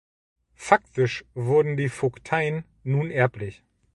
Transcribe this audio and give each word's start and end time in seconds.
Faktisch 0.55 1.25
wurden 1.35 1.77
die 1.77 1.87
Vogteien 1.87 2.63
nun 2.81 3.11
erblich. 3.11 3.63